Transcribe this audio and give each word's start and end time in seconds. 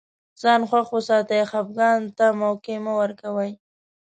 ځان 0.41 0.61
خوښ 0.69 0.87
وساتئ 0.97 1.41
خفګان 1.51 1.99
ته 2.17 2.25
موقع 2.41 2.75
مه 2.83 2.93
ورکوی 3.01 3.51